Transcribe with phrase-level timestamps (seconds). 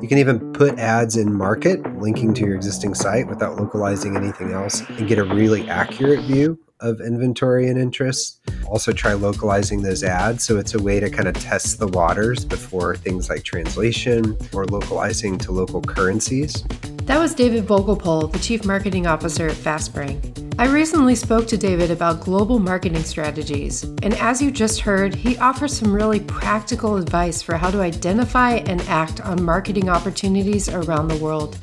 [0.00, 4.52] You can even put ads in market, linking to your existing site without localizing anything
[4.52, 8.38] else, and get a really accurate view of inventory and interest.
[8.68, 10.44] Also, try localizing those ads.
[10.44, 14.66] So, it's a way to kind of test the waters before things like translation or
[14.66, 16.62] localizing to local currencies.
[17.06, 20.47] That was David Vogelpohl, the Chief Marketing Officer at FastSpring.
[20.60, 25.38] I recently spoke to David about global marketing strategies, and as you just heard, he
[25.38, 31.06] offers some really practical advice for how to identify and act on marketing opportunities around
[31.06, 31.56] the world.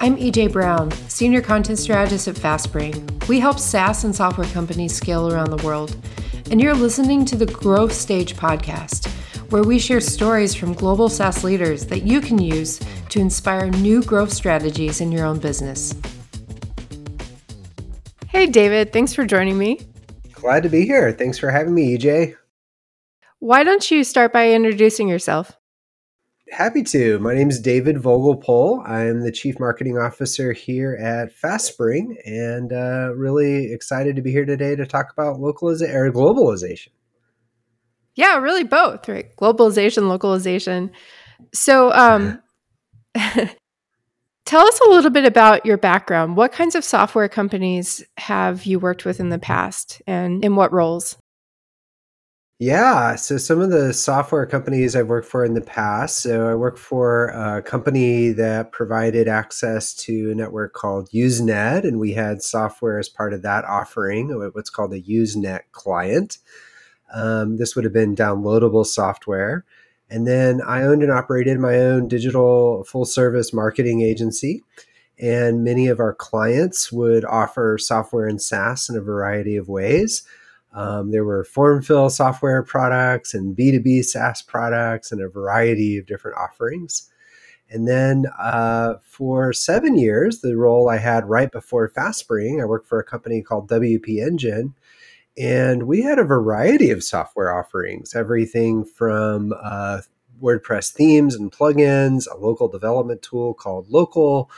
[0.00, 3.28] I'm EJ Brown, Senior Content Strategist at FastSpring.
[3.28, 5.94] We help SaaS and software companies scale around the world,
[6.50, 9.06] and you're listening to the Growth Stage podcast,
[9.50, 12.80] where we share stories from global SaaS leaders that you can use
[13.10, 15.94] to inspire new growth strategies in your own business.
[18.38, 19.80] Hey, David, thanks for joining me.
[20.30, 21.10] Glad to be here.
[21.10, 22.36] Thanks for having me, EJ.
[23.40, 25.56] Why don't you start by introducing yourself?
[26.52, 27.18] Happy to.
[27.18, 28.88] My name is David Vogelpohl.
[28.88, 34.46] I'm the Chief Marketing Officer here at FastSpring and uh, really excited to be here
[34.46, 36.90] today to talk about localization or globalization.
[38.14, 39.34] Yeah, really both, right?
[39.34, 40.92] Globalization, localization.
[41.52, 42.40] So, um,
[44.48, 46.34] Tell us a little bit about your background.
[46.34, 50.72] What kinds of software companies have you worked with in the past and in what
[50.72, 51.18] roles?
[52.58, 56.20] Yeah, so some of the software companies I've worked for in the past.
[56.20, 62.00] So I worked for a company that provided access to a network called Usenet, and
[62.00, 66.38] we had software as part of that offering, what's called a Usenet client.
[67.12, 69.66] Um, this would have been downloadable software.
[70.10, 74.62] And then I owned and operated my own digital full service marketing agency.
[75.18, 80.22] And many of our clients would offer software and SaaS in a variety of ways.
[80.72, 86.06] Um, there were form fill software products and B2B SaaS products and a variety of
[86.06, 87.10] different offerings.
[87.70, 92.88] And then uh, for seven years, the role I had right before FastSpring, I worked
[92.88, 94.74] for a company called WP Engine,
[95.38, 100.00] and we had a variety of software offerings, everything from uh,
[100.42, 104.50] WordPress themes and plugins, a local development tool called Local,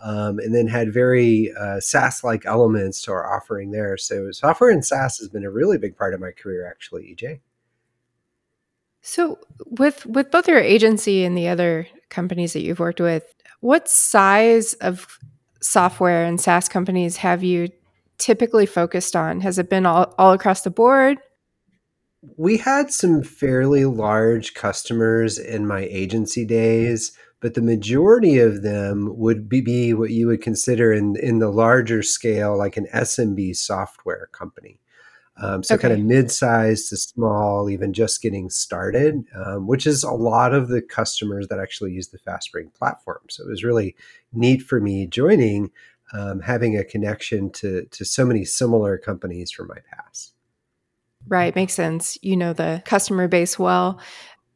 [0.00, 3.96] um, and then had very uh, SaaS like elements to our offering there.
[3.96, 7.40] So, software and SaaS has been a really big part of my career, actually, EJ.
[9.00, 13.24] So, with with both your agency and the other companies that you've worked with,
[13.58, 15.18] what size of
[15.60, 17.68] software and SaaS companies have you
[18.18, 19.40] typically focused on?
[19.40, 21.18] Has it been all, all across the board?
[22.36, 29.16] We had some fairly large customers in my agency days, but the majority of them
[29.16, 33.54] would be, be what you would consider in, in the larger scale, like an SMB
[33.56, 34.80] software company.
[35.40, 35.82] Um, so okay.
[35.82, 40.66] kind of mid-sized to small, even just getting started, um, which is a lot of
[40.66, 43.20] the customers that actually use the FastSpring platform.
[43.28, 43.94] So it was really
[44.32, 45.70] neat for me joining
[46.12, 50.34] um, having a connection to to so many similar companies from my past.
[51.26, 52.16] Right, makes sense.
[52.22, 54.00] You know the customer base well.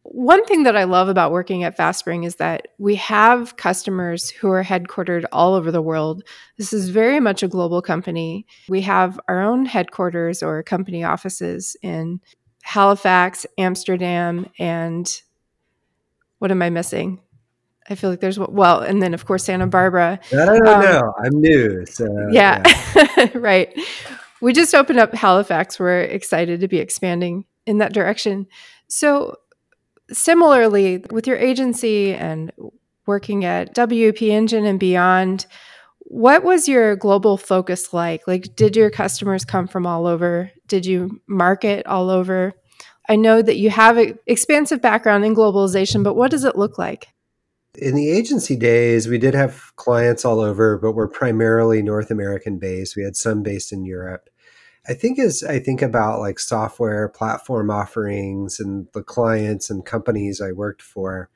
[0.05, 4.51] One thing that I love about working at FastSpring is that we have customers who
[4.51, 6.25] are headquartered all over the world.
[6.59, 8.45] This is very much a global company.
[8.69, 12.21] We have our own headquarters or company offices in
[12.63, 15.09] Halifax, Amsterdam, and
[16.39, 17.21] what am I missing?
[17.89, 20.21] I feel like there's well, and then of course Santa Barbara.
[20.33, 21.15] I don't um, know.
[21.25, 22.63] I'm new, so yeah,
[22.95, 23.29] yeah.
[23.35, 23.73] right.
[24.41, 25.79] We just opened up Halifax.
[25.79, 28.47] We're excited to be expanding in that direction.
[28.89, 29.37] So,
[30.11, 32.53] similarly, with your agency and
[33.07, 35.47] working at WP Engine and beyond,
[36.01, 38.27] what was your global focus like?
[38.27, 40.51] Like, did your customers come from all over?
[40.67, 42.53] Did you market all over?
[43.09, 46.79] I know that you have an expansive background in globalization, but what does it look
[46.79, 47.09] like?
[47.79, 52.59] In the agency days, we did have clients all over, but we're primarily North American
[52.59, 52.97] based.
[52.97, 54.29] We had some based in Europe.
[54.87, 60.41] I think as I think about like software platform offerings and the clients and companies
[60.41, 61.31] I worked for,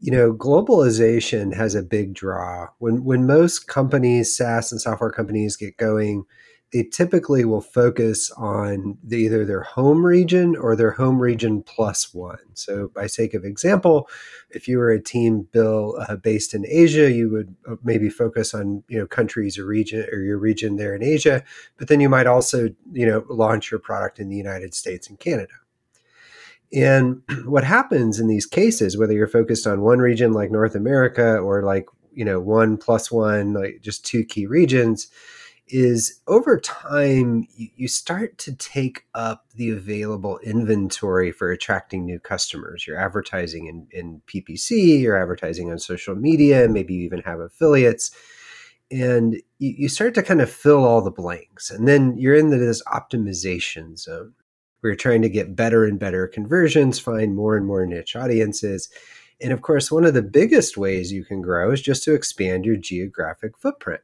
[0.00, 2.68] you know, globalization has a big draw.
[2.78, 6.24] When when most companies, SaaS and software companies get going,
[6.72, 12.14] they typically will focus on the, either their home region or their home region plus
[12.14, 12.38] one.
[12.54, 14.08] So, by sake of example,
[14.50, 18.54] if you were a team bill uh, based in Asia, you would uh, maybe focus
[18.54, 21.44] on you know countries or region or your region there in Asia,
[21.76, 25.20] but then you might also you know launch your product in the United States and
[25.20, 25.52] Canada.
[26.72, 31.36] And what happens in these cases, whether you're focused on one region like North America
[31.36, 35.08] or like you know one plus one, like just two key regions
[35.72, 42.86] is over time you, start to take up the available inventory for attracting new customers.
[42.86, 48.10] You're advertising in, in ppc you're advertising on social media maybe you even have affiliates
[48.90, 52.50] and you, you start to kind of fill all the blanks and then you're in
[52.50, 54.34] this optimization zone
[54.80, 58.88] where you're trying to get better and better conversions find more and more niche audiences
[59.40, 62.64] and of course one of the biggest ways you can grow is just to expand
[62.64, 64.02] your geographic footprint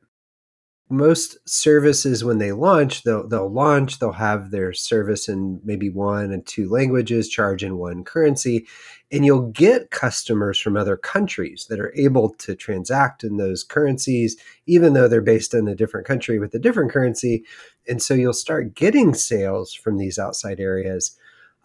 [0.90, 6.32] most services when they launch they'll they'll launch they'll have their service in maybe one
[6.32, 8.66] and two languages charge in one currency
[9.10, 14.36] and you'll get customers from other countries that are able to transact in those currencies
[14.66, 17.44] even though they're based in a different country with a different currency.
[17.88, 21.16] And so you'll start getting sales from these outside areas.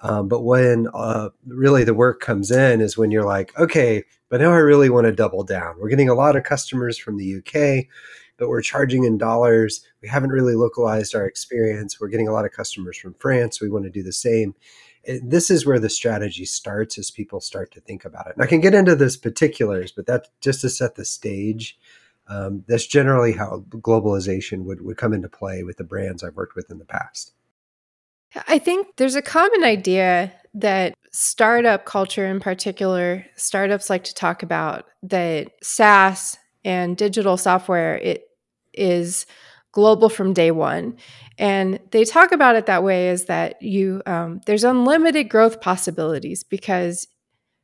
[0.02, 4.42] Um, but when uh, really the work comes in is when you're like okay but
[4.42, 5.76] now i really want to double down.
[5.80, 7.86] We're getting a lot of customers from the uk
[8.38, 9.82] but we're charging in dollars.
[10.02, 12.00] We haven't really localized our experience.
[12.00, 13.62] We're getting a lot of customers from France.
[13.62, 14.56] We want to do the same.
[15.22, 18.34] This is where the strategy starts as people start to think about it.
[18.36, 21.78] And I can get into this particulars, but that's just to set the stage.
[22.28, 26.56] Um, that's generally how globalization would, would come into play with the brands I've worked
[26.56, 27.34] with in the past.
[28.48, 34.42] I think there's a common idea that startup culture in particular, startups like to talk
[34.42, 38.28] about that SaaS and digital software it
[38.74, 39.26] is
[39.72, 40.96] global from day one.
[41.38, 46.44] And they talk about it that way is that you um, there's unlimited growth possibilities
[46.44, 47.08] because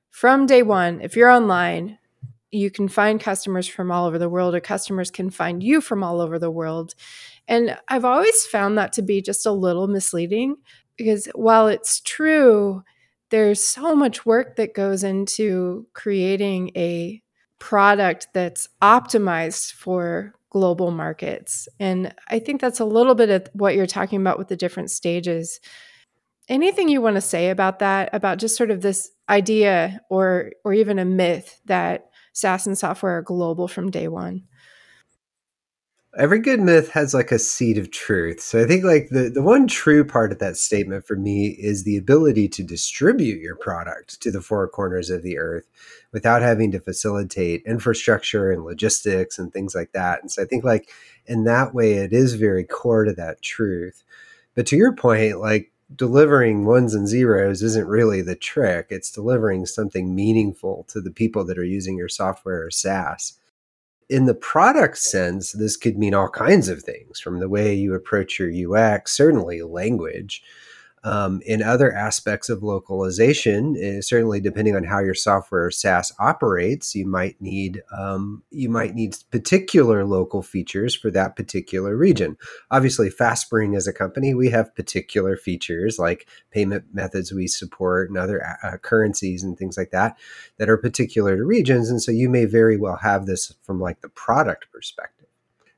[0.10, 1.98] from day one if you're online
[2.51, 6.04] you can find customers from all over the world or customers can find you from
[6.04, 6.95] all over the world.
[7.48, 10.56] And i've always found that to be just a little misleading
[10.98, 12.84] because while it's true
[13.30, 17.22] there's so much work that goes into creating a
[17.59, 21.67] product that's optimized for global markets.
[21.79, 24.89] And I think that's a little bit of what you're talking about with the different
[24.89, 25.59] stages.
[26.47, 30.73] Anything you want to say about that, about just sort of this idea or or
[30.73, 34.44] even a myth that SaaS and software are global from day one?
[36.19, 38.42] Every good myth has like a seed of truth.
[38.42, 41.83] So I think like the, the one true part of that statement for me is
[41.83, 45.66] the ability to distribute your product to the four corners of the earth
[46.12, 50.21] without having to facilitate infrastructure and logistics and things like that.
[50.21, 50.89] And so I think like
[51.25, 54.04] in that way it is very core to that truth.
[54.56, 58.88] But to your point, like delivering ones and zeros isn't really the trick.
[58.89, 63.38] It's delivering something meaningful to the people that are using your software or SaaS
[64.09, 67.94] in the product sense, this could mean all kinds of things from the way you
[67.94, 70.44] approach your UX, certainly language,
[71.04, 76.96] um, in other aspects of localization, uh, certainly depending on how your software SaaS operates,
[76.96, 82.38] you might need um, you might need particular local features for that particular region.
[82.72, 88.18] Obviously, FastSpring as a company, we have particular features like payment methods we support and
[88.18, 90.18] other uh, currencies and things like that
[90.57, 94.02] that are particular to regions, and so you may very well have this from like
[94.02, 95.19] the product perspective.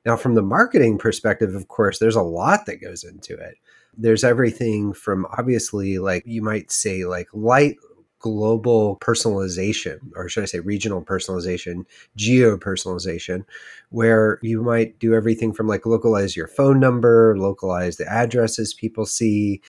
[0.06, 3.56] Now, from the marketing perspective, of course, there's a lot that goes into it.
[3.96, 7.78] There's everything from obviously, like you might say, like light
[8.20, 13.46] global personalization, or should I say regional personalization, geo personalization,
[13.90, 19.06] where you might do everything from like localize your phone number, localize the addresses people
[19.06, 19.62] see,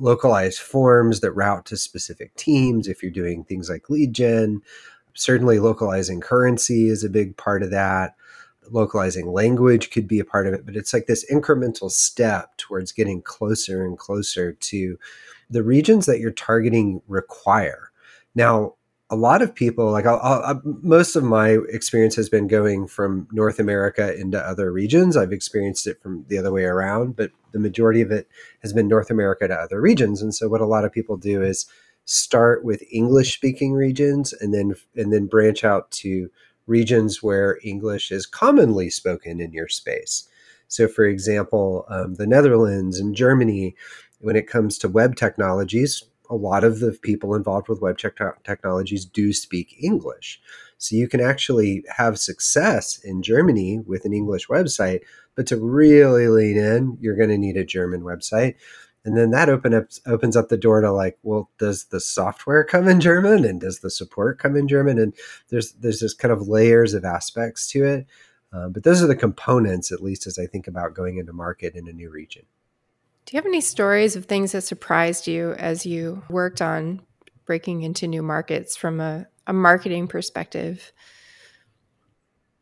[0.00, 4.62] localize forms that route to specific teams if you're doing things like lead gen.
[5.14, 8.14] Certainly, localizing currency is a big part of that
[8.70, 12.92] localizing language could be a part of it, but it's like this incremental step towards
[12.92, 14.98] getting closer and closer to
[15.48, 17.90] the regions that you're targeting require.
[18.34, 18.74] Now,
[19.10, 23.26] a lot of people, like I'll, I'll, most of my experience has been going from
[23.32, 25.16] North America into other regions.
[25.16, 28.28] I've experienced it from the other way around, but the majority of it
[28.62, 30.22] has been North America to other regions.
[30.22, 31.66] And so, what a lot of people do is
[32.04, 36.30] start with English speaking regions and then and then branch out to
[36.70, 40.28] regions where English is commonly spoken in your space.
[40.68, 43.74] So, for example, um, the Netherlands and Germany,
[44.20, 49.04] when it comes to web technologies, a lot of the people involved with web technologies
[49.04, 50.40] do speak English.
[50.78, 55.00] So you can actually have success in Germany with an English website,
[55.34, 58.54] but to really lean in, you're going to need a German website
[59.04, 62.64] and then that open up opens up the door to like well does the software
[62.64, 63.44] come in german?
[63.44, 64.98] And does the support come in german?
[64.98, 65.14] And
[65.48, 68.06] there's there's this kind of layers of aspects to it.
[68.52, 71.74] Uh, but those are the components at least as i think about going into market
[71.74, 72.42] in a new region.
[73.26, 77.02] Do you have any stories of things that surprised you as you worked on
[77.44, 80.92] breaking into new markets from a, a marketing perspective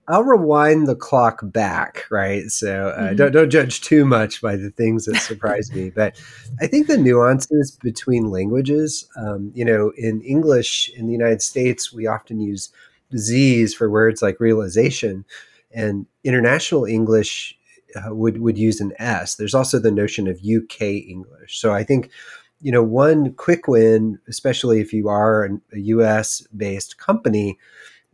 [0.09, 2.51] I'll rewind the clock back, right?
[2.51, 3.17] So uh, mm-hmm.
[3.17, 6.21] don't don't judge too much by the things that surprise me, but
[6.61, 11.93] I think the nuances between languages, um, you know, in English in the United States,
[11.93, 12.71] we often use
[13.17, 15.27] Z's for words like realization,
[15.73, 17.59] and international English
[17.95, 19.35] uh, would would use an S.
[19.35, 21.61] There's also the notion of UK English.
[21.61, 22.11] So I think
[22.63, 27.59] you know one quick win, especially if you are a US based company,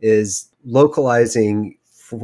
[0.01, 1.77] is localizing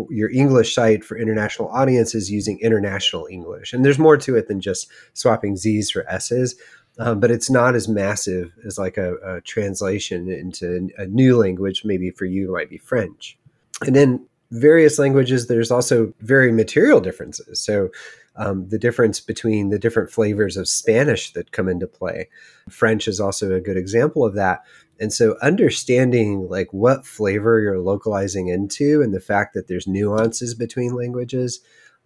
[0.09, 3.73] your English site for international audiences using international English.
[3.73, 6.55] And there's more to it than just swapping Z's for S's.
[6.99, 11.85] Um, but it's not as massive as like a, a, translation into a new language.
[11.85, 13.37] Maybe for you, it might be French.
[13.85, 17.59] And in various languages, there's also very material differences.
[17.59, 17.89] So
[18.35, 22.29] um, the difference between the different flavors of Spanish that come into play.
[22.69, 24.63] French is also a good example of that.
[25.01, 30.53] And so understanding like what flavor you're localizing into and the fact that there's nuances
[30.53, 31.59] between languages,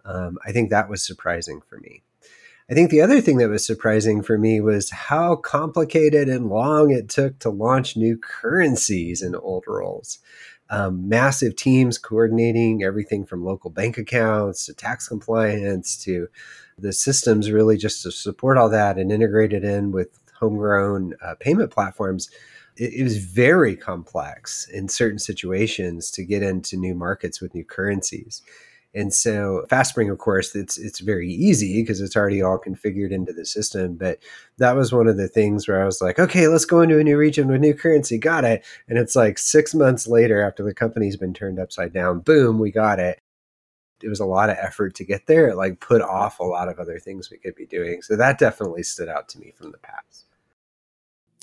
[0.06, 2.02] um, I think that was surprising for me.
[2.70, 6.90] I think the other thing that was surprising for me was how complicated and long
[6.90, 10.18] it took to launch new currencies in old roles.
[10.70, 16.28] Um, massive teams coordinating everything from local bank accounts to tax compliance to
[16.78, 21.34] the systems really just to support all that and integrate it in with homegrown uh,
[21.38, 22.30] payment platforms
[22.76, 27.64] it, it was very complex in certain situations to get into new markets with new
[27.64, 28.42] currencies.
[28.94, 33.32] And so FastSpring, of course, it's it's very easy because it's already all configured into
[33.34, 33.94] the system.
[33.94, 34.20] But
[34.56, 37.04] that was one of the things where I was like, okay, let's go into a
[37.04, 38.16] new region with new currency.
[38.16, 38.64] Got it.
[38.88, 42.70] And it's like six months later after the company's been turned upside down, boom, we
[42.70, 43.18] got it.
[44.02, 45.48] It was a lot of effort to get there.
[45.48, 48.00] It like put off a lot of other things we could be doing.
[48.00, 50.25] So that definitely stood out to me from the past.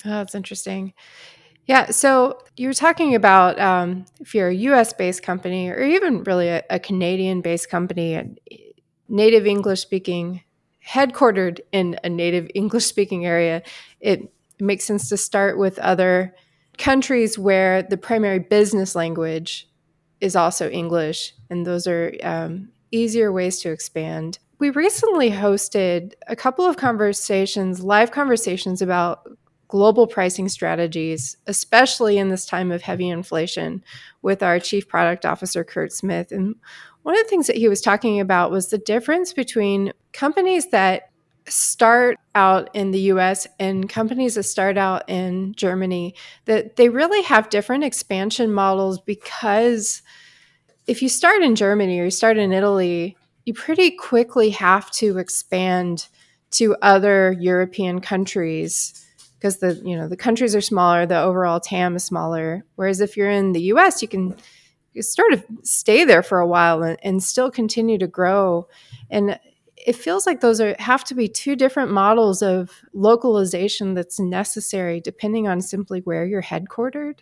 [0.04, 0.92] Oh, that's interesting.
[1.66, 1.90] Yeah.
[1.90, 6.48] So you were talking about um, if you're a US based company or even really
[6.48, 8.36] a, a Canadian based company,
[9.08, 10.42] native English speaking,
[10.86, 13.62] headquartered in a native English speaking area,
[14.00, 14.30] it
[14.60, 16.34] makes sense to start with other
[16.76, 19.68] countries where the primary business language
[20.20, 21.34] is also English.
[21.48, 24.38] And those are um, easier ways to expand.
[24.58, 29.28] We recently hosted a couple of conversations, live conversations about
[29.74, 33.82] global pricing strategies, especially in this time of heavy inflation,
[34.22, 36.30] with our chief product officer, Kurt Smith.
[36.30, 36.54] And
[37.02, 41.10] one of the things that he was talking about was the difference between companies that
[41.48, 46.14] start out in the US and companies that start out in Germany,
[46.44, 50.02] that they really have different expansion models because
[50.86, 55.18] if you start in Germany or you start in Italy, you pretty quickly have to
[55.18, 56.06] expand
[56.52, 59.03] to other European countries
[59.44, 62.64] because the you know the countries are smaller, the overall TAM is smaller.
[62.76, 64.34] Whereas if you're in the U.S., you can
[65.00, 68.66] sort of stay there for a while and, and still continue to grow.
[69.10, 69.38] And
[69.76, 74.98] it feels like those are have to be two different models of localization that's necessary
[74.98, 77.18] depending on simply where you're headquartered.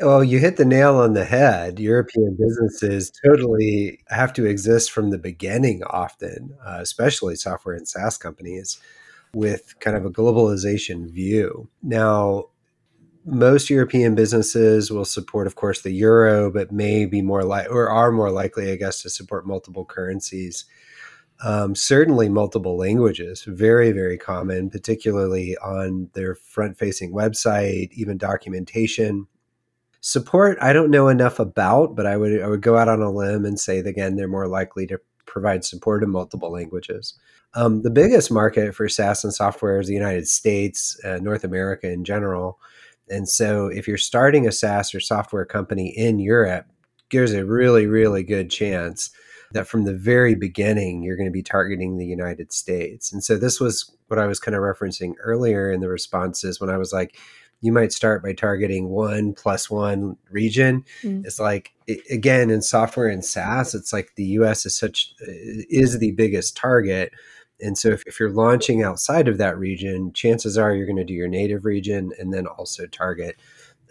[0.00, 1.78] Well, you hit the nail on the head.
[1.78, 8.16] European businesses totally have to exist from the beginning, often, uh, especially software and SaaS
[8.16, 8.80] companies
[9.34, 11.68] with kind of a globalization view.
[11.82, 12.46] Now,
[13.26, 17.88] most European businesses will support, of course, the euro, but may be more like or
[17.88, 20.66] are more likely, I guess, to support multiple currencies.
[21.42, 29.26] Um, certainly, multiple languages, very, very common, particularly on their front facing website, even documentation.
[30.00, 33.10] Support, I don't know enough about, but I would I would go out on a
[33.10, 35.00] limb and say that again, they're more likely to
[35.34, 37.14] provide support in multiple languages.
[37.54, 41.90] Um, the biggest market for SaaS and software is the United States, uh, North America
[41.90, 42.60] in general.
[43.10, 46.66] And so, if you're starting a SaaS or software company in Europe,
[47.10, 49.10] there's a really, really good chance
[49.52, 53.12] that from the very beginning, you're going to be targeting the United States.
[53.12, 56.70] And so, this was what I was kind of referencing earlier in the responses when
[56.70, 57.18] I was like,
[57.64, 60.84] you might start by targeting one plus one region.
[61.02, 61.24] Mm.
[61.24, 61.72] It's like
[62.10, 64.66] again in software and SaaS, it's like the U.S.
[64.66, 67.12] is such is the biggest target,
[67.60, 71.04] and so if, if you're launching outside of that region, chances are you're going to
[71.04, 73.36] do your native region and then also target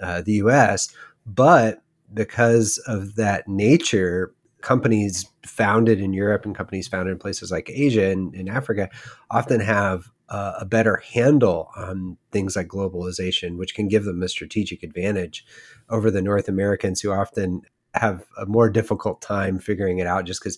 [0.02, 0.94] uh, the US.
[1.26, 1.82] But
[2.14, 8.12] because of that nature, companies founded in Europe and companies founded in places like Asia
[8.12, 8.90] and in Africa
[9.32, 14.28] often have uh, a better handle on things like globalization, which can give them a
[14.28, 15.46] strategic advantage
[15.90, 17.62] over the North Americans who often
[17.94, 20.58] have a more difficult time figuring it out just because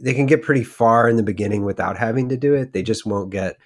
[0.00, 2.72] they can get pretty far in the beginning without having to do it.
[2.72, 3.56] They just won't get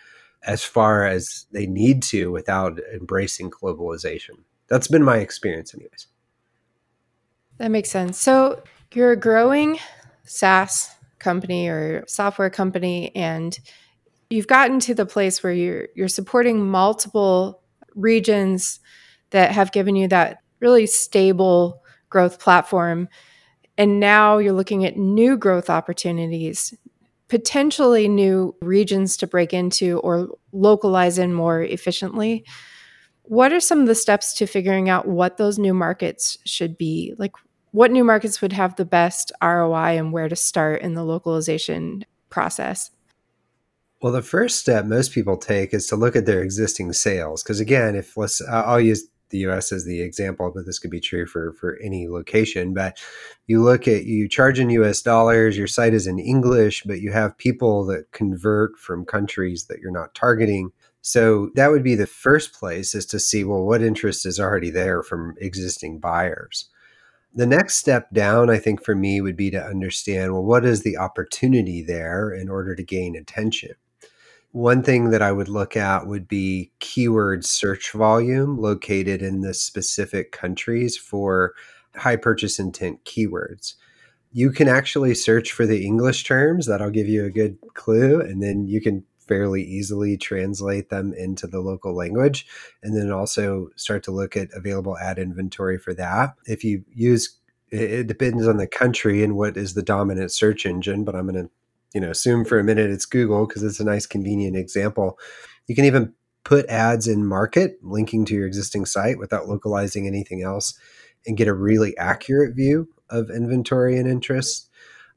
[0.47, 4.45] as far as they need to without embracing globalization.
[4.69, 6.07] That's been my experience, anyways.
[7.59, 8.19] That makes sense.
[8.19, 8.63] So,
[8.95, 9.79] You're a growing
[10.25, 13.59] SaaS company or software company and
[14.35, 17.63] you've gotten to the place where you're you're supporting multiple
[17.95, 18.81] regions
[19.31, 23.09] that have given you that really stable growth platform.
[23.79, 26.75] And now you're looking at new growth opportunities
[27.29, 32.45] potentially new regions to break into or localize in more efficiently.
[33.23, 37.15] What are some of the steps to figuring out what those new markets should be?
[37.19, 37.33] Like
[37.73, 42.05] what new markets would have the best ROI and where to start in the localization
[42.29, 42.91] process?
[44.05, 47.43] Well, the first step most people take is to look at their existing sales.
[47.43, 51.01] Because again, if let's, I'll use the US as the example, but this could be
[51.01, 52.75] true for, for any location.
[52.75, 52.99] But
[53.47, 57.13] you look at, you charge in US dollars, your site is in English, but you
[57.13, 60.73] have people that convert from countries that you're not targeting.
[61.01, 64.69] So that would be the first place is to see, well, what interest is already
[64.69, 66.69] there from existing buyers
[67.37, 70.83] the next step down, I think, for me would be to understand well, what is
[70.83, 73.75] the opportunity there in order to gain attention?
[74.55, 79.53] One thing that I would look at would be keyword search volume located in the
[79.53, 81.55] specific countries for
[81.97, 83.75] high purchase intent keywords.
[84.31, 88.41] You can actually search for the English terms, that'll give you a good clue, and
[88.41, 92.47] then you can fairly easily translate them into the local language
[92.81, 96.37] and then also start to look at available ad inventory for that.
[96.47, 97.41] If you use
[97.73, 101.47] it depends on the country and what is the dominant search engine, but I'm going
[101.47, 101.51] to
[101.95, 105.19] you know assume for a minute it's Google because it's a nice convenient example.
[105.67, 106.13] You can even
[106.45, 110.79] put ads in market linking to your existing site without localizing anything else
[111.27, 114.69] and get a really accurate view of inventory and interest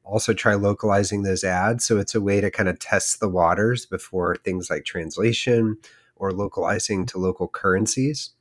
[0.08, 1.86] also try localizing those ads.
[1.86, 5.78] So it's a way to kind of test the waters before things like translation
[6.16, 8.32] or localizing to local currencies.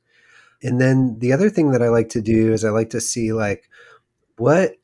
[0.63, 3.33] And then the other thing that I like to do is I like to see
[3.33, 3.69] like
[4.37, 4.77] what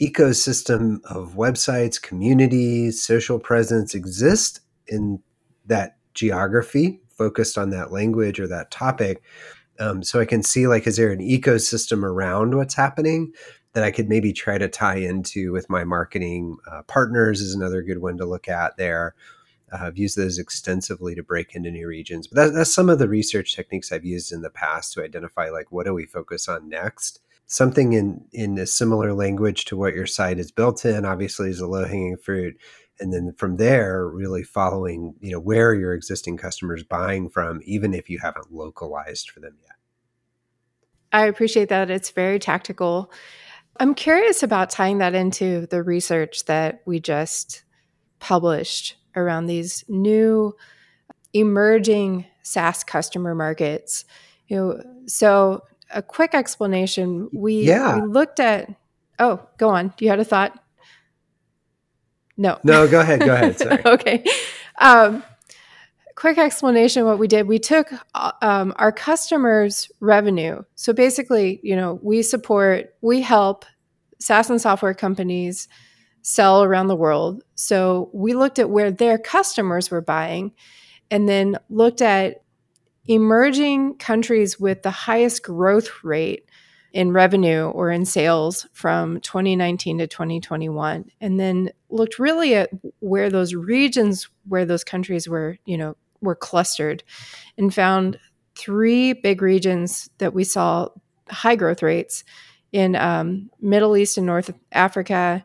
[0.00, 5.22] ecosystem of websites, communities, social presence exist in
[5.66, 9.22] that geography focused on that language or that topic.
[9.78, 13.32] Um, so I can see like, is there an ecosystem around what's happening?
[13.72, 17.82] that I could maybe try to tie into with my marketing uh, partners is another
[17.82, 19.14] good one to look at there.
[19.72, 22.98] Uh, I've used those extensively to break into new regions, but that, that's some of
[22.98, 26.48] the research techniques I've used in the past to identify like what do we focus
[26.48, 27.20] on next.
[27.52, 31.58] Something in in a similar language to what your site is built in, obviously, is
[31.58, 32.56] a low hanging fruit,
[33.00, 37.92] and then from there, really following you know where your existing customers buying from, even
[37.92, 39.72] if you haven't localized for them yet.
[41.12, 41.90] I appreciate that.
[41.90, 43.10] It's very tactical.
[43.80, 47.64] I'm curious about tying that into the research that we just
[48.20, 50.54] published around these new
[51.34, 54.04] emerging SaaS customer markets.
[54.46, 57.28] You know, so a quick explanation.
[57.32, 58.00] We, yeah.
[58.00, 58.74] we looked at
[59.20, 59.94] oh, go on.
[60.00, 60.58] You had a thought?
[62.36, 62.58] No.
[62.64, 63.20] No, go ahead.
[63.20, 63.58] Go ahead.
[63.58, 63.82] Sorry.
[63.84, 64.24] okay.
[64.78, 65.22] Um,
[66.16, 67.90] quick explanation what we did we took
[68.42, 73.64] um, our customers revenue so basically you know we support we help
[74.18, 75.66] saas and software companies
[76.20, 80.52] sell around the world so we looked at where their customers were buying
[81.10, 82.42] and then looked at
[83.10, 86.48] emerging countries with the highest growth rate
[86.92, 92.70] in revenue or in sales from 2019 to 2021 and then looked really at
[93.00, 97.02] where those regions where those countries were you know were clustered
[97.58, 98.18] and found
[98.56, 100.88] three big regions that we saw
[101.28, 102.24] high growth rates
[102.72, 105.44] in um, Middle East and North Africa,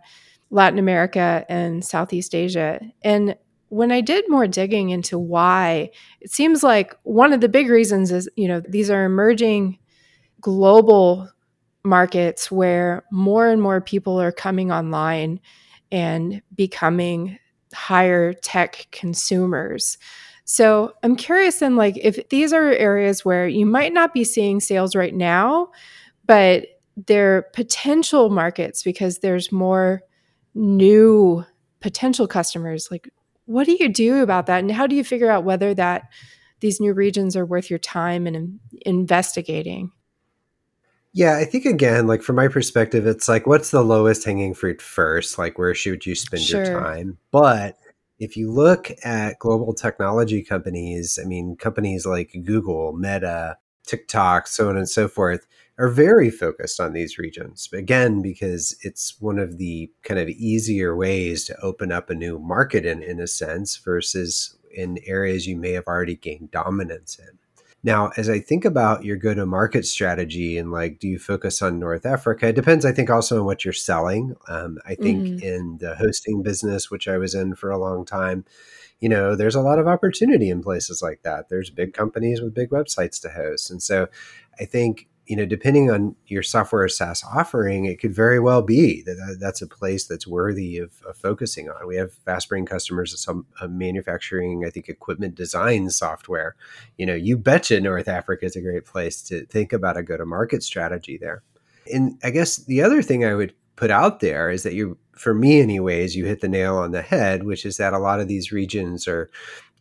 [0.49, 2.79] Latin America, and Southeast Asia.
[3.03, 3.35] And
[3.75, 8.09] when I did more digging into why, it seems like one of the big reasons
[8.09, 9.79] is, you know, these are emerging
[10.39, 11.29] global
[11.83, 15.41] markets where more and more people are coming online
[15.91, 17.37] and becoming
[17.73, 19.97] higher tech consumers.
[20.45, 24.61] So I'm curious then, like, if these are areas where you might not be seeing
[24.61, 25.69] sales right now,
[26.25, 26.65] but
[27.07, 30.01] they're potential markets because there's more
[30.53, 31.43] new
[31.81, 32.87] potential customers.
[32.89, 33.09] Like,
[33.45, 34.59] what do you do about that?
[34.59, 36.09] And how do you figure out whether that
[36.59, 39.91] these new regions are worth your time and in, investigating?
[41.13, 44.81] Yeah, I think again, like from my perspective, it's like what's the lowest hanging fruit
[44.81, 45.37] first?
[45.37, 46.65] Like where should you spend sure.
[46.65, 47.17] your time?
[47.31, 47.77] But
[48.19, 54.69] if you look at global technology companies, I mean, companies like Google, Meta, TikTok, so
[54.69, 57.69] on and so forth, are very focused on these regions.
[57.73, 62.39] Again, because it's one of the kind of easier ways to open up a new
[62.39, 67.39] market in, in a sense versus in areas you may have already gained dominance in.
[67.83, 71.61] Now, as I think about your go to market strategy and like, do you focus
[71.61, 72.47] on North Africa?
[72.47, 74.35] It depends, I think, also on what you're selling.
[74.47, 75.45] Um, I think mm-hmm.
[75.45, 78.43] in the hosting business, which I was in for a long time,
[78.99, 81.49] you know, there's a lot of opportunity in places like that.
[81.49, 83.69] There's big companies with big websites to host.
[83.69, 84.07] And so
[84.59, 89.01] I think you know, depending on your software SaaS offering, it could very well be
[89.03, 91.87] that that's a place that's worthy of, of focusing on.
[91.87, 96.55] We have FastSpring customers, some uh, manufacturing, I think, equipment design software.
[96.97, 100.17] You know, you betcha North Africa is a great place to think about a go
[100.17, 101.43] to market strategy there.
[101.91, 105.33] And I guess the other thing I would put out there is that you, for
[105.33, 108.27] me, anyways, you hit the nail on the head, which is that a lot of
[108.27, 109.29] these regions are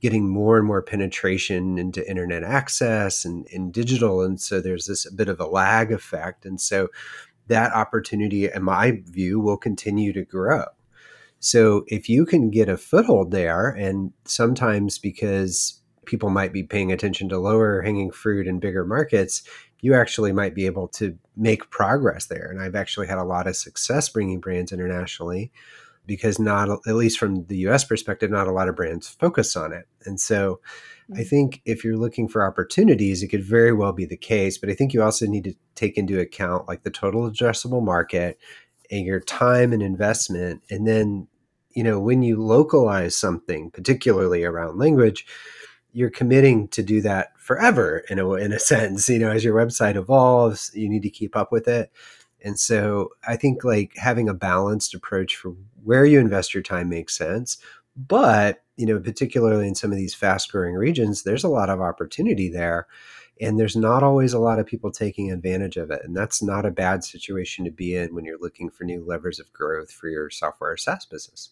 [0.04, 4.20] getting more and more penetration into internet access and, and digital.
[4.20, 6.44] And so there's this bit of a lag effect.
[6.44, 6.88] And so
[7.46, 10.64] that opportunity, in my view, will continue to grow.
[11.40, 16.92] So if you can get a foothold there, and sometimes because people might be paying
[16.92, 19.42] attention to lower hanging fruit in bigger markets,
[19.80, 22.50] you actually might be able to make progress there.
[22.50, 25.50] And I've actually had a lot of success bringing brands internationally
[26.06, 29.72] because not at least from the US perspective not a lot of brands focus on
[29.72, 29.86] it.
[30.04, 30.60] And so.
[31.12, 31.28] I mm.
[31.28, 34.72] think if you're looking for opportunities it could very well be the case, but I
[34.72, 38.38] think you also need to take into account like the total addressable market
[38.90, 41.28] and your time and investment and then
[41.74, 45.26] you know when you localize something particularly around language
[45.92, 49.54] you're committing to do that forever in a in a sense you know as your
[49.54, 51.90] website evolves you need to keep up with it
[52.44, 56.90] and so I think like having a balanced approach for where you invest your time
[56.90, 57.56] makes sense.
[57.96, 61.80] But, you know, particularly in some of these fast growing regions, there's a lot of
[61.80, 62.86] opportunity there.
[63.40, 66.02] And there's not always a lot of people taking advantage of it.
[66.04, 69.40] And that's not a bad situation to be in when you're looking for new levers
[69.40, 71.50] of growth for your software or SaaS business.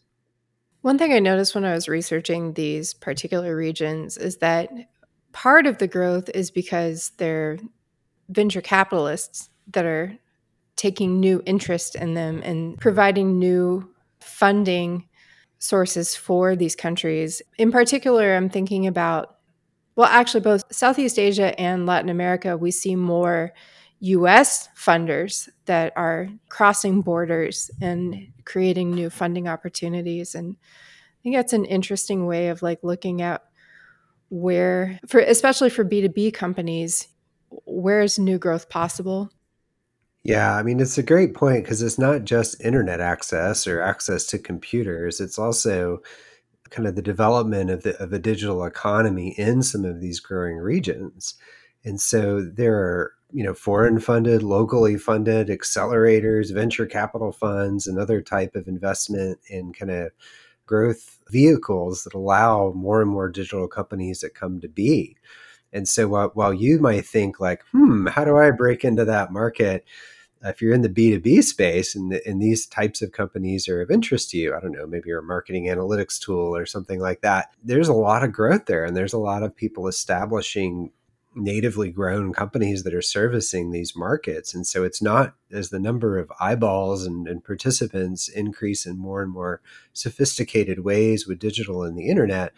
[0.83, 4.71] One thing I noticed when I was researching these particular regions is that
[5.33, 7.59] part of the growth is because they're
[8.29, 10.19] venture capitalists that are
[10.77, 13.89] taking new interest in them and providing new
[14.21, 15.09] funding
[15.59, 17.41] sources for these countries.
[17.59, 19.37] In particular, I'm thinking about,
[19.95, 23.53] well, actually, both Southeast Asia and Latin America, we see more
[24.01, 30.35] US funders that are crossing borders and creating new funding opportunities.
[30.35, 33.43] And I think that's an interesting way of like looking at
[34.29, 37.07] where, for especially for B2B companies,
[37.67, 39.31] where's new growth possible
[40.25, 44.25] yeah, I mean, it's a great point because it's not just internet access or access
[44.27, 45.21] to computers.
[45.21, 46.01] It's also
[46.71, 50.59] kind of the development of, the, of a digital economy in some of these growing
[50.59, 51.35] regions.
[51.85, 57.99] And so there are, you know, foreign funded, locally funded accelerators, venture capital funds, and
[57.99, 60.13] other type of investment in kind of
[60.67, 65.17] growth vehicles that allow more and more digital companies that come to be.
[65.73, 69.33] And so while, while you might think like, hmm, how do I break into that
[69.33, 69.85] market?
[70.45, 73.91] Uh, if you're in the B2B space and, and these types of companies are of
[73.91, 77.21] interest to you, I don't know, maybe you're a marketing analytics tool or something like
[77.21, 78.85] that, there's a lot of growth there.
[78.85, 80.91] And there's a lot of people establishing
[81.35, 84.55] natively grown companies that are servicing these markets.
[84.55, 89.23] And so it's not as the number of eyeballs and, and participants increase in more
[89.23, 89.61] and more
[89.93, 92.53] sophisticated ways with digital and the internet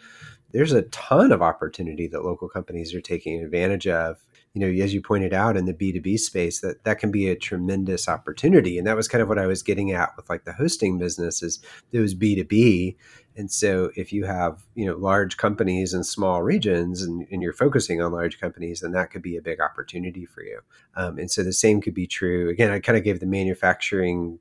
[0.55, 4.93] there's a ton of opportunity that local companies are taking advantage of you know, as
[4.93, 8.77] you pointed out in the B2B space, that that can be a tremendous opportunity.
[8.77, 11.43] And that was kind of what I was getting at with like the hosting business
[11.43, 11.59] is
[11.91, 12.95] it was B2B.
[13.35, 17.51] And so if you have, you know, large companies in small regions and, and you're
[17.51, 20.61] focusing on large companies, then that could be a big opportunity for you.
[20.95, 22.49] Um, and so the same could be true.
[22.49, 24.39] Again, I kind of gave the manufacturing,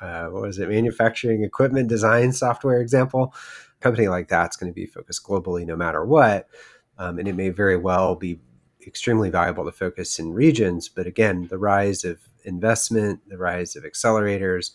[0.00, 3.34] uh, what was it, manufacturing equipment design software example.
[3.80, 6.48] Company like that's going to be focused globally no matter what.
[6.98, 8.40] Um, and it may very well be
[8.86, 10.88] extremely valuable to focus in regions.
[10.88, 14.70] But again, the rise of investment, the rise of accelerators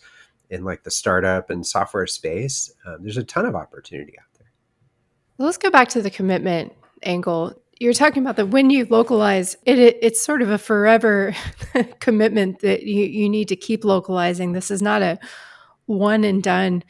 [0.50, 4.50] in like the startup and software space, um, there's a ton of opportunity out there.
[5.38, 7.60] Well, let's go back to the commitment angle.
[7.80, 11.34] You're talking about that when you localize it, it it's sort of a forever
[12.00, 14.52] commitment that you, you need to keep localizing.
[14.52, 15.18] This is not a
[15.86, 16.84] one and done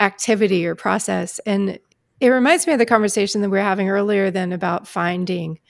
[0.00, 1.38] activity or process.
[1.40, 1.78] And
[2.20, 5.60] it reminds me of the conversation that we were having earlier then about finding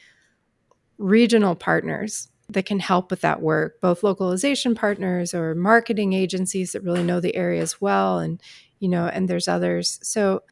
[0.97, 6.83] regional partners that can help with that work, both localization partners or marketing agencies that
[6.83, 8.41] really know the areas well and
[8.81, 9.99] you know, and there's others.
[10.03, 10.43] So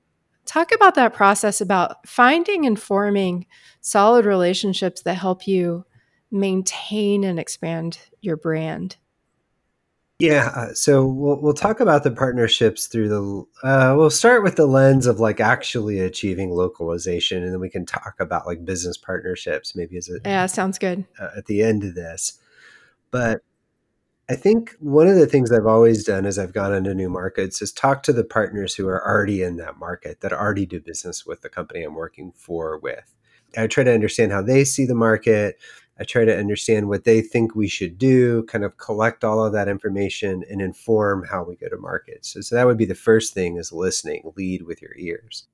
[0.45, 3.47] talk about that process about finding and forming
[3.81, 5.85] solid relationships that help you
[6.31, 8.97] maintain and expand your brand.
[10.19, 13.69] Yeah, uh, so we'll we'll talk about the partnerships through the.
[13.69, 17.85] Uh, we'll start with the lens of like actually achieving localization, and then we can
[17.85, 21.85] talk about like business partnerships, maybe as a yeah, sounds good uh, at the end
[21.85, 22.39] of this.
[23.11, 23.43] But
[24.29, 27.61] I think one of the things I've always done as I've gone into new markets
[27.61, 31.27] is talk to the partners who are already in that market that already do business
[31.27, 33.15] with the company I'm working for with.
[33.57, 35.59] I try to understand how they see the market
[35.99, 39.53] I try to understand what they think we should do, kind of collect all of
[39.55, 42.27] that information and inform how we go to market.
[42.27, 45.47] So, so that would be the first thing is listening, lead with your ears.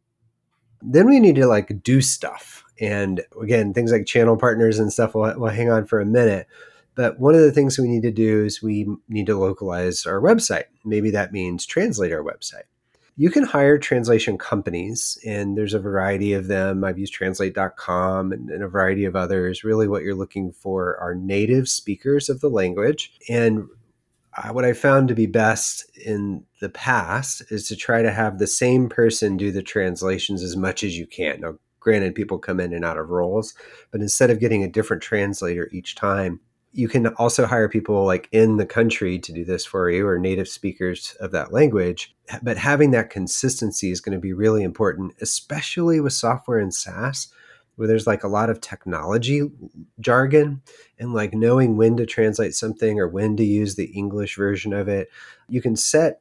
[0.83, 2.65] Then we need to like do stuff.
[2.81, 6.49] And again, things like channel partners and stuff will, will hang on for a minute.
[6.97, 10.21] But one of the things we need to do is we need to localize our
[10.21, 10.65] website.
[10.85, 12.65] Maybe that means translate our website
[13.17, 16.83] you can hire translation companies, and there's a variety of them.
[16.83, 19.65] I've used translate.com and, and, a variety of others.
[19.65, 23.13] Really, what you're looking for are native speakers of the language.
[23.29, 23.69] And
[24.37, 28.39] uh, what I found to be best in the past is to try to have
[28.39, 31.41] the same person do the translations as much as you can.
[31.41, 33.53] Now, granted, people come in and out of roles,
[33.91, 36.41] but instead of getting a different translator each time,
[36.73, 40.19] you can also hire people like in the country to do this for you or
[40.19, 42.15] native speakers of that language.
[42.43, 47.29] But having that consistency is going to be really important, especially with software and SaaS,
[47.77, 49.51] where there's like a lot of technology
[50.01, 50.63] jargon
[50.99, 54.89] and like knowing when to translate something or when to use the English version of
[54.89, 55.11] it.
[55.49, 56.21] You can set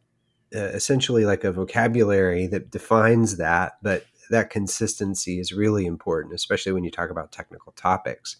[0.53, 6.71] uh, essentially like a vocabulary that defines that, but that consistency is really important, especially
[6.73, 8.37] when you talk about technical topics.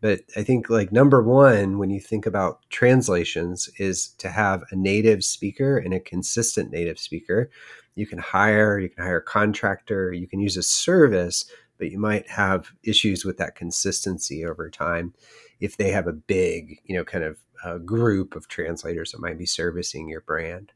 [0.00, 4.76] But I think like number one, when you think about translations, is to have a
[4.76, 7.50] native speaker and a consistent native speaker.
[7.94, 11.46] You can hire, you can hire a contractor, you can use a service,
[11.78, 15.14] but you might have issues with that consistency over time
[15.60, 19.38] if they have a big, you know, kind of uh, group of translators that might
[19.38, 20.72] be servicing your brand.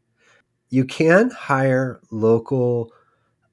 [0.70, 2.92] You can hire local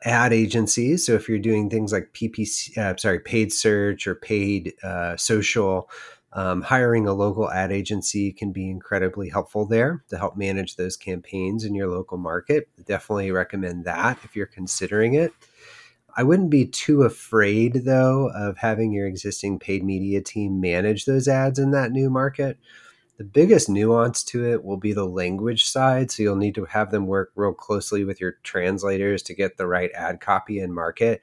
[0.03, 1.05] ad agencies.
[1.05, 5.89] So if you're doing things like PPC, uh, sorry, paid search or paid uh, social,
[6.33, 10.95] um, hiring a local ad agency can be incredibly helpful there to help manage those
[10.95, 12.69] campaigns in your local market.
[12.85, 15.31] Definitely recommend that if you're considering it.
[16.15, 21.27] I wouldn't be too afraid though of having your existing paid media team manage those
[21.27, 22.57] ads in that new market.
[23.17, 26.11] The biggest nuance to it will be the language side.
[26.11, 29.65] So you'll need to have them work real closely with your translators to get the
[29.65, 31.21] right ad copy and market.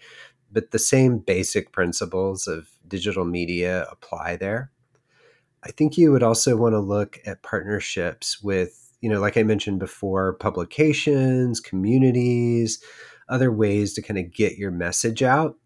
[0.51, 4.71] But the same basic principles of digital media apply there.
[5.63, 9.45] I think you would also want to look at partnerships with, you know, like I
[9.45, 12.83] mentioned before, publications, communities,
[13.29, 15.57] other ways to kind of get your message out.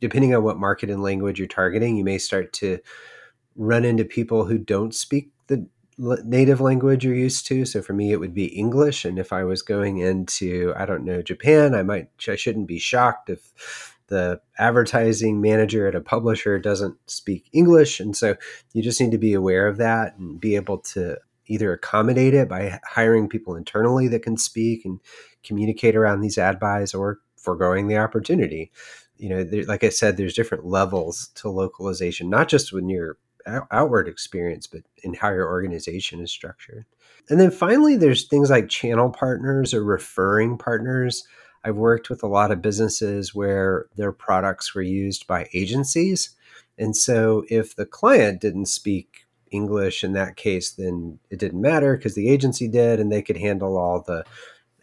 [0.00, 2.78] Depending on what market and language you're targeting, you may start to
[3.54, 5.30] run into people who don't speak
[5.98, 7.64] native language you're used to.
[7.64, 9.04] So for me, it would be English.
[9.04, 12.78] And if I was going into, I don't know, Japan, I might, I shouldn't be
[12.78, 17.98] shocked if the advertising manager at a publisher doesn't speak English.
[17.98, 18.36] And so
[18.72, 22.48] you just need to be aware of that and be able to either accommodate it
[22.48, 25.00] by hiring people internally that can speak and
[25.42, 28.70] communicate around these ad buys or foregoing the opportunity.
[29.16, 33.16] You know, there, like I said, there's different levels to localization, not just when you're
[33.70, 36.84] outward experience, but in how your organization is structured.
[37.28, 41.26] And then finally, there's things like channel partners or referring partners.
[41.64, 46.30] I've worked with a lot of businesses where their products were used by agencies.
[46.78, 51.96] And so if the client didn't speak English in that case, then it didn't matter
[51.96, 54.24] because the agency did and they could handle all the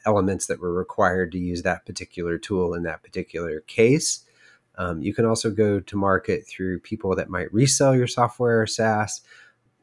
[0.05, 4.25] elements that were required to use that particular tool in that particular case.
[4.77, 8.67] Um, you can also go to market through people that might resell your software or
[8.67, 9.21] SaaS.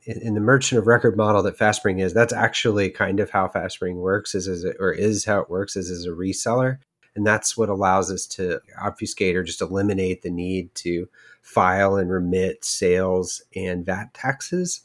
[0.04, 3.48] In, in, the merchant of record model that FastSpring is, that's actually kind of how
[3.48, 6.78] FastSpring works, is, is it, or is how it works, is as a reseller.
[7.14, 11.08] And that's what allows us to obfuscate or just eliminate the need to
[11.42, 14.82] file and remit sales and VAT taxes.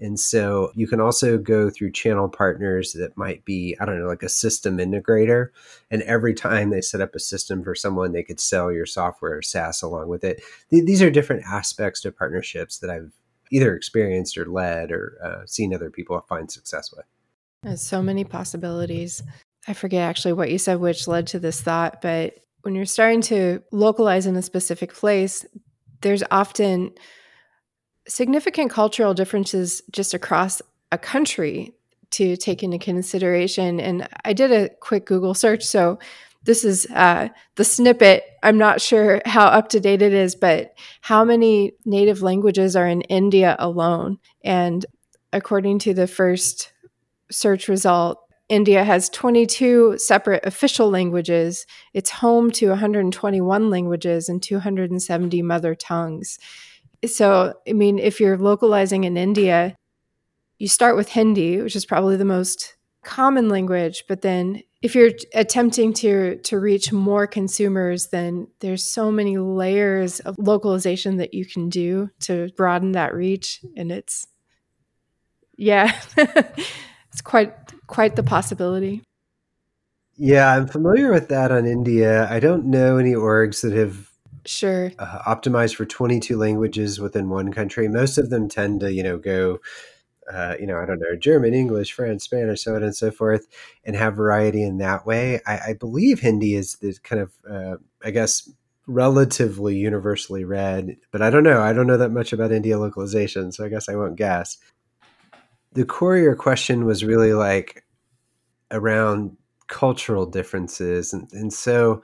[0.00, 4.06] And so you can also go through channel partners that might be, I don't know,
[4.06, 5.48] like a system integrator.
[5.90, 9.38] And every time they set up a system for someone, they could sell your software
[9.38, 10.40] or SaaS along with it.
[10.70, 13.12] These are different aspects to partnerships that I've
[13.50, 17.06] either experienced or led or uh, seen other people find success with.
[17.62, 19.22] There's so many possibilities.
[19.66, 23.22] I forget actually what you said, which led to this thought, but when you're starting
[23.22, 25.44] to localize in a specific place,
[26.02, 26.92] there's often
[28.08, 31.74] significant cultural differences just across a country
[32.10, 33.78] to take into consideration.
[33.80, 35.64] And I did a quick Google search.
[35.64, 35.98] So
[36.44, 38.24] this is uh, the snippet.
[38.42, 42.86] I'm not sure how up to date it is, but how many native languages are
[42.86, 44.18] in India alone?
[44.42, 44.86] And
[45.32, 46.72] according to the first
[47.30, 48.18] search result,
[48.48, 51.66] India has 22 separate official languages.
[51.92, 56.38] It's home to 121 languages and 270 mother tongues.
[57.06, 59.76] So, I mean, if you're localizing in India,
[60.58, 65.10] you start with Hindi, which is probably the most common language, but then if you're
[65.34, 71.44] attempting to to reach more consumers, then there's so many layers of localization that you
[71.44, 74.26] can do to broaden that reach and it's
[75.56, 75.98] yeah.
[76.16, 77.52] it's quite
[77.86, 79.02] quite the possibility.
[80.16, 82.28] Yeah, I'm familiar with that on India.
[82.30, 84.07] I don't know any orgs that have
[84.48, 87.88] sure uh, optimized for 22 languages within one country.
[87.88, 89.60] Most of them tend to, you know, go
[90.32, 93.46] uh, you know, I don't know, German, English, French, Spanish, so on and so forth,
[93.84, 95.40] and have variety in that way.
[95.46, 98.50] I, I believe Hindi is the kind of, uh, I guess,
[98.86, 101.62] relatively universally read, but I don't know.
[101.62, 104.58] I don't know that much about India localization, so I guess I won't guess.
[105.72, 107.84] The your question was really like
[108.70, 112.02] around cultural differences, and, and so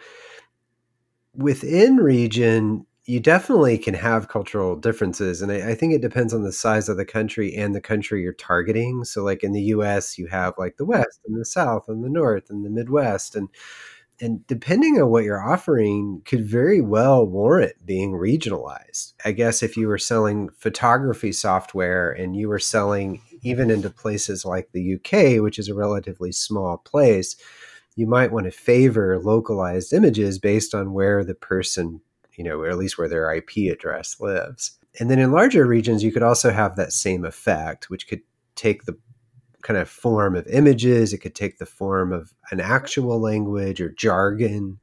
[1.35, 6.43] within region you definitely can have cultural differences and I, I, think it depends on
[6.43, 9.05] the size of the country and the country you're targeting.
[9.05, 10.89] So like in the us you have like the mm.
[10.89, 13.49] west and the south and the north and the midwest and
[14.21, 19.13] and depending on what you're offering could very well warrant being regionalized.
[19.25, 24.45] I guess if you were selling photography software and you were selling even into places
[24.47, 27.37] like the uk which is a relatively small place
[27.97, 32.01] you might want to favor localized images based on where the person
[32.37, 34.79] you know, or at least where their IP address lives.
[34.99, 38.21] And then in larger regions, you could also have that same effect, which could
[38.55, 38.97] take the
[39.63, 43.89] kind of form of images, it could take the form of an actual language or
[43.89, 44.79] jargon.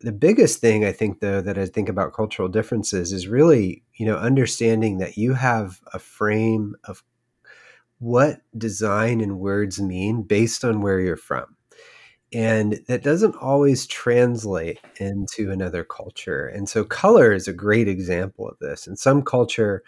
[0.00, 4.04] The biggest thing I think, though, that I think about cultural differences is really, you
[4.04, 7.02] know, understanding that you have a frame of
[7.98, 11.56] what design and words mean based on where you're from
[12.34, 16.48] and that doesn't always translate into another culture.
[16.48, 18.88] And so, color is a great example of this.
[18.88, 19.84] In some culture,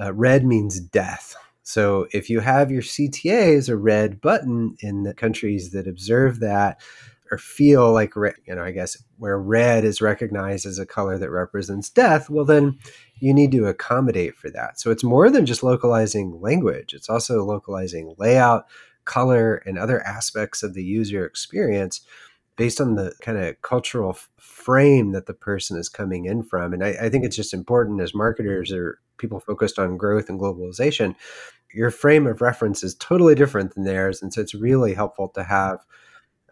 [0.00, 1.36] uh, red means death.
[1.62, 6.40] So, if you have your CTA as a red button in the countries that observe
[6.40, 6.80] that
[7.30, 11.30] or feel like, you know, I guess where red is recognized as a color that
[11.30, 12.78] represents death, well, then
[13.20, 14.80] you need to accommodate for that.
[14.80, 18.64] So, it's more than just localizing language, it's also localizing layout
[19.04, 22.00] color and other aspects of the user experience
[22.56, 26.72] based on the kind of cultural frame that the person is coming in from.
[26.72, 30.38] And I, I, think it's just important as marketers or people focused on growth and
[30.38, 31.14] globalization,
[31.72, 34.22] your frame of reference is totally different than theirs.
[34.22, 35.78] And so it's really helpful to have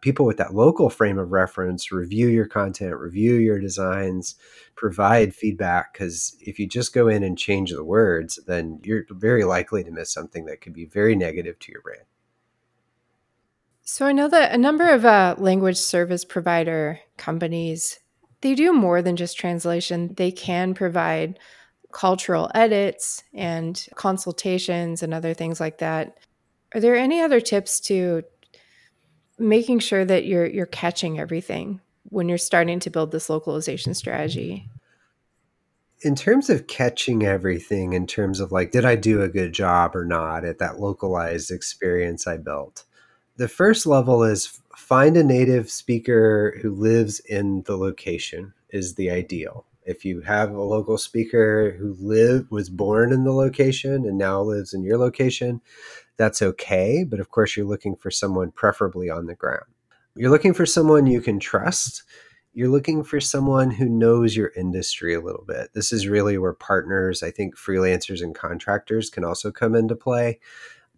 [0.01, 4.35] people with that local frame of reference review your content, review your designs,
[4.75, 5.93] provide feedback.
[5.93, 9.91] Because if you just go in and change the words, then you're very likely to
[9.91, 12.05] miss something that could be very negative to your brand.
[13.93, 17.99] So I know that a number of uh, language service provider companies
[18.41, 20.15] they do more than just translation.
[20.17, 21.41] They can provide
[21.91, 26.19] cultural edits and consultations and other things like that.
[26.73, 28.23] Are there any other tips to
[29.41, 34.69] making sure that you're you're catching everything when you're starting to build this localization strategy?
[36.03, 39.95] in terms of catching everything in terms of like did i do a good job
[39.95, 42.85] or not at that localized experience i built
[43.41, 49.11] the first level is find a native speaker who lives in the location is the
[49.11, 49.65] ideal.
[49.87, 54.43] If you have a local speaker who live was born in the location and now
[54.43, 55.63] lives in your location,
[56.19, 59.65] that's okay, but of course you're looking for someone preferably on the ground.
[60.15, 62.03] You're looking for someone you can trust.
[62.53, 65.71] You're looking for someone who knows your industry a little bit.
[65.73, 70.41] This is really where partners, I think freelancers and contractors can also come into play.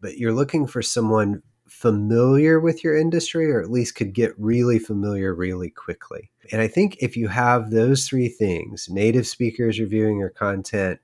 [0.00, 4.78] But you're looking for someone familiar with your industry or at least could get really
[4.78, 6.30] familiar really quickly.
[6.52, 11.00] And I think if you have those three things native speakers reviewing your content,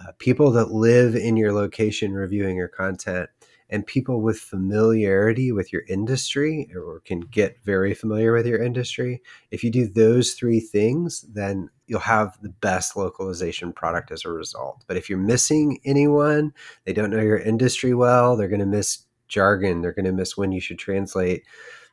[0.00, 3.28] uh, people that live in your location reviewing your content,
[3.68, 9.22] and people with familiarity with your industry or can get very familiar with your industry,
[9.50, 14.30] if you do those three things, then you'll have the best localization product as a
[14.30, 14.84] result.
[14.86, 16.52] But if you're missing anyone,
[16.84, 19.80] they don't know your industry well, they're going to miss jargon.
[19.80, 21.44] They're going to miss when you should translate,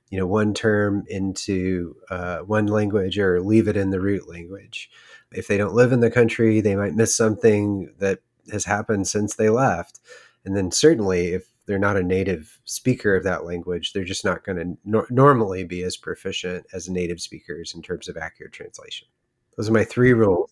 [0.10, 4.91] you know, one term into uh, one language or leave it in the root language.
[5.32, 8.19] If they don't live in the country, they might miss something that
[8.52, 10.00] has happened since they left.
[10.46, 14.44] And then certainly, if they're not a native speaker of that language, they're just not
[14.44, 19.08] going to no- normally be as proficient as native speakers in terms of accurate translation.
[19.56, 20.52] Those are my three rules.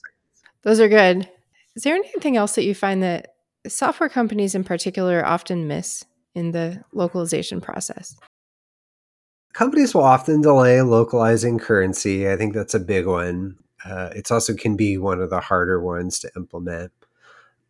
[0.61, 1.27] Those are good.
[1.75, 3.35] Is there anything else that you find that
[3.67, 6.05] software companies in particular often miss
[6.37, 8.15] in the localization process?
[9.53, 12.29] Companies will often delay localizing currency.
[12.29, 13.57] I think that's a big one.
[13.83, 16.91] Uh, it's also can be one of the harder ones to implement.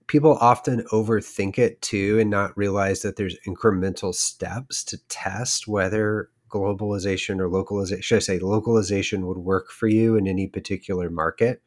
[0.08, 6.30] People often overthink it too and not realize that there's incremental steps to test whether
[6.50, 11.62] globalization or localization, should I say, localization would work for you in any particular market.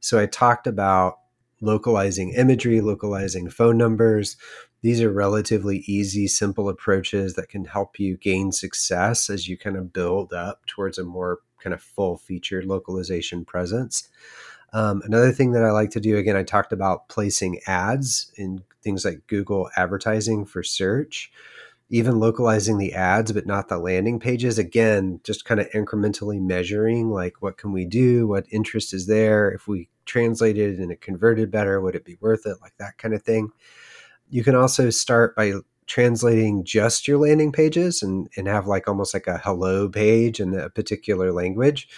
[0.00, 1.18] So I talked about
[1.60, 4.36] localizing imagery, localizing phone numbers.
[4.82, 9.76] These are relatively easy, simple approaches that can help you gain success as you kind
[9.76, 14.08] of build up towards a more kind of full featured localization presence.
[14.72, 18.62] Um, another thing that I like to do, again, I talked about placing ads in
[18.82, 21.30] things like Google advertising for search
[21.90, 27.10] even localizing the ads but not the landing pages again just kind of incrementally measuring
[27.10, 28.26] like what can we do?
[28.28, 29.50] What interest is there?
[29.50, 32.56] If we translated and it converted better would it be worth it?
[32.62, 33.50] Like that kind of thing
[34.30, 35.52] you can also start by
[35.86, 40.54] translating just your landing pages and, and have like almost like a hello page in
[40.54, 41.88] a particular language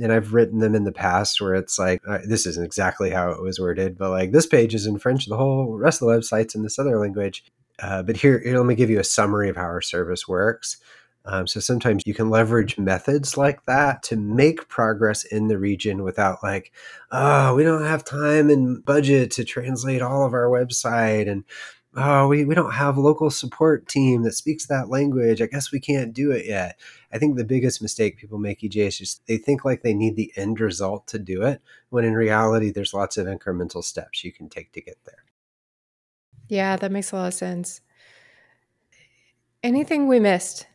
[0.00, 3.30] and I've written them in the past where it's like uh, this isn't exactly how
[3.30, 6.14] it was worded, but like this page is in French, the whole rest of the
[6.14, 7.44] website's in this other language.
[7.80, 10.78] Uh, but here, here, let me give you a summary of how our service works.
[11.26, 16.02] Um, so sometimes you can leverage methods like that to make progress in the region
[16.02, 16.70] without like,
[17.10, 21.44] oh, we don't have time and budget to translate all of our website, and
[21.96, 25.40] oh, we, we don't have local support team that speaks that language.
[25.40, 26.78] I guess we can't do it yet.
[27.12, 30.16] I think the biggest mistake people make, EJ, is just they think like they need
[30.16, 34.32] the end result to do it, when in reality, there's lots of incremental steps you
[34.32, 35.24] can take to get there.
[36.48, 37.80] Yeah, that makes a lot of sense.
[39.62, 40.66] Anything we missed?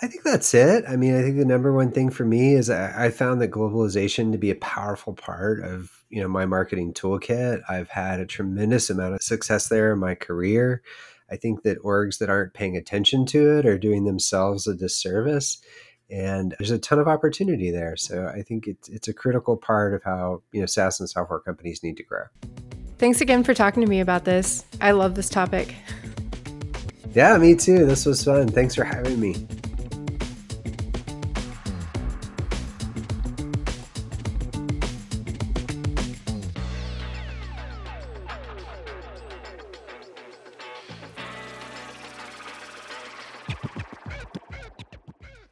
[0.00, 0.84] I think that's it.
[0.88, 4.30] I mean, I think the number one thing for me is I, found that globalization
[4.30, 7.62] to be a powerful part of you know my marketing toolkit.
[7.68, 10.82] I've had a tremendous amount of success there in my career.
[11.30, 15.58] I think that orgs that aren't paying attention to it are doing themselves a disservice,
[16.08, 17.96] and there's a ton of opportunity there.
[17.96, 21.40] So I think it's it's a critical part of how you know SaaS and software
[21.40, 22.24] companies need to grow.
[22.98, 24.64] Thanks again for talking to me about this.
[24.80, 25.74] I love this topic.
[27.14, 27.84] Yeah, me too.
[27.84, 28.46] This was fun.
[28.46, 29.34] Thanks for having me.